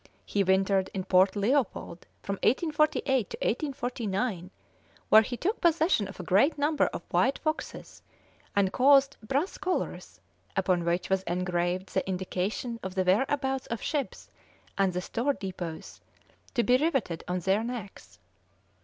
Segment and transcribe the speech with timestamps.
[0.25, 4.49] He wintered in Port Leopold from 1848 to 1849,
[5.09, 8.01] where he took possession of a great number of white foxes,
[8.55, 10.19] and caused brass collars,
[10.55, 14.31] upon which was engraved the indication of the whereabouts of ships
[14.75, 16.01] and the store depots,
[16.55, 18.17] to be riveted on their necks.